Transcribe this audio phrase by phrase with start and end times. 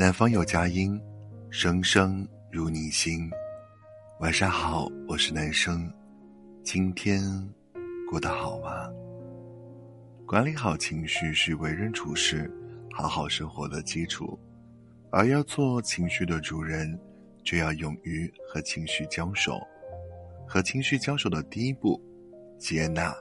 [0.00, 0.96] 南方有佳音，
[1.50, 3.28] 声声入你心。
[4.20, 5.92] 晚上好，我是男生，
[6.62, 7.20] 今天
[8.08, 8.88] 过得好吗？
[10.24, 12.48] 管理好情绪是为人处事、
[12.92, 14.38] 好好生活的基础，
[15.10, 16.96] 而要做情绪的主人，
[17.42, 19.60] 就要勇于和情绪交手。
[20.46, 22.00] 和情绪交手的第一步，
[22.56, 23.12] 接纳，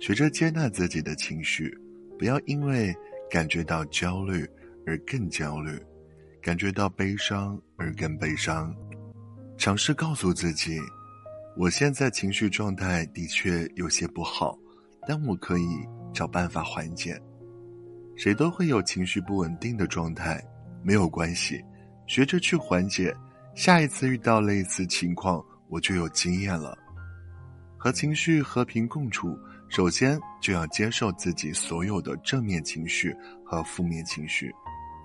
[0.00, 1.78] 学着接纳自己的情绪，
[2.18, 2.96] 不要因为
[3.28, 4.48] 感觉到焦虑
[4.86, 5.80] 而更焦虑，
[6.40, 8.74] 感觉到悲伤而更悲伤。
[9.56, 10.78] 尝试告诉自己，
[11.56, 14.58] 我现在情绪状态的确有些不好，
[15.06, 15.66] 但我可以
[16.12, 17.20] 找办法缓解。
[18.16, 20.42] 谁都会有情绪不稳定的状态，
[20.82, 21.62] 没有关系，
[22.06, 23.14] 学着去缓解。
[23.54, 26.76] 下一次遇到类似情况，我就有经验了。
[27.78, 34.52] 和情绪和平共处，首先就要接受自己所有的正面情绪和负面情绪。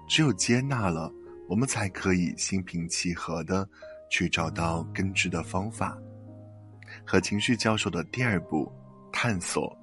[0.07, 1.11] 只有接纳了，
[1.47, 3.67] 我们才可以心平气和的。
[4.09, 5.97] 去找到根治的方法，
[7.05, 8.71] 和情绪交手的第二步，
[9.11, 9.77] 探索。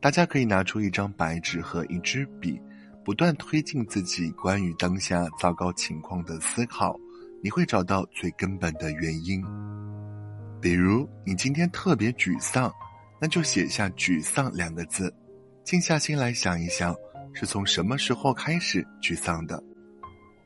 [0.00, 2.60] 大家可以拿出一张白纸和一支笔，
[3.04, 6.98] 不断推进自己关于当下糟糕情况的思考，
[7.40, 9.40] 你会找到最根本的原因。
[10.60, 12.74] 比如，你今天特别沮丧，
[13.20, 15.14] 那就写下“沮丧”两个字，
[15.62, 16.92] 静下心来想一想，
[17.34, 19.62] 是从什么时候开始沮丧的？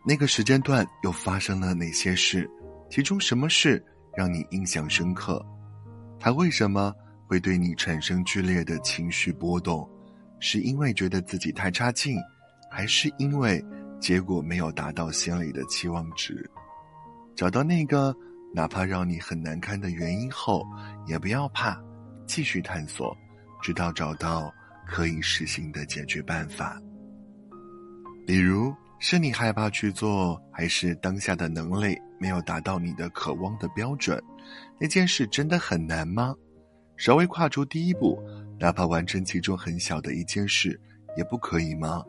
[0.06, 2.50] 那个时间段又发生了哪些事？
[2.90, 3.84] 其中什么事
[4.16, 5.44] 让你印象深刻？
[6.18, 6.92] 他为什么
[7.26, 9.88] 会对你产生剧烈的情绪波动？
[10.40, 12.16] 是因为觉得自己太差劲，
[12.70, 13.62] 还是因为
[14.00, 16.48] 结果没有达到心里的期望值？
[17.36, 18.14] 找到那个
[18.54, 20.64] 哪怕让你很难堪的原因后，
[21.06, 21.78] 也不要怕，
[22.26, 23.14] 继续探索，
[23.60, 24.52] 直到找到
[24.88, 26.82] 可以实行的解决办法。
[28.26, 28.74] 比如。
[29.00, 34.20] 是你害怕去做，还是当下的能力没有达到你的渴望的标准？
[34.76, 36.34] 那件事真的很难吗？
[36.96, 38.20] 稍微跨出第一步，
[38.58, 40.80] 哪怕完成其中很小的一件事，
[41.16, 42.02] 也不可以吗？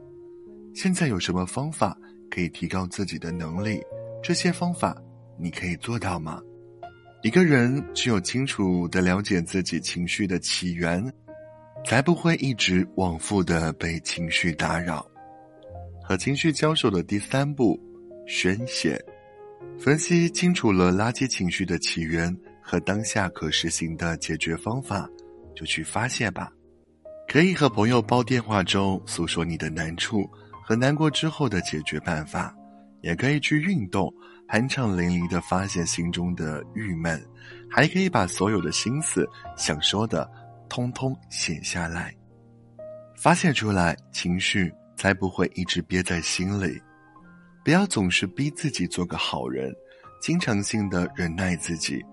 [0.73, 1.95] 现在有什么方法
[2.31, 3.79] 可以提高自己的能力？
[4.23, 4.99] 这些方法
[5.37, 6.41] 你可以做到吗？
[7.21, 11.05] 一个人只有清楚的了解自己情绪的起源，
[11.85, 15.05] 才不会一直往复的被情绪打扰。
[16.03, 17.79] 和情绪交手的第三步，
[18.27, 18.99] 宣泄。
[19.77, 25.09] 分析清楚了垃圾情绪的起源和当下可实行的解决方法，
[25.55, 26.51] 就去发泄吧。
[27.27, 30.27] 可以和朋友煲电话粥，诉说你的难处
[30.65, 32.51] 和难过之后的解决办法；
[33.01, 34.11] 也可以去运动，
[34.49, 37.19] 酣畅淋漓的发泄心中的郁闷；
[37.69, 40.29] 还可以把所有的心思想说的，
[40.69, 42.15] 通通写下来，
[43.17, 44.71] 发泄出来，情绪。
[44.99, 46.77] 才不会一直憋在心里，
[47.63, 49.73] 不要总是逼自己做个好人，
[50.21, 52.03] 经常性的忍耐自己，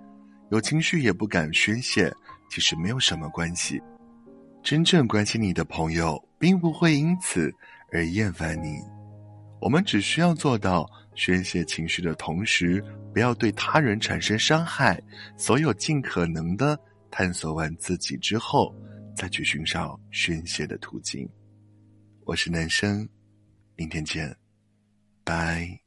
[0.53, 2.15] 有情绪也不敢宣泄，
[2.49, 3.83] 其实没有什么关系。
[4.63, 7.53] 真正关心你的朋友，并不会因此
[7.93, 8.79] 而厌烦你。
[9.61, 12.81] 我们只需要做到宣泄情绪的同时，
[13.13, 15.03] 不要对他人产生伤害。
[15.37, 16.79] 所有尽可能的
[17.19, 18.77] 探索完自己之后，
[19.17, 21.27] 再去寻找宣泄的途径。
[22.27, 23.09] 我是男生，
[23.75, 24.37] 明天见，
[25.25, 25.86] 拜。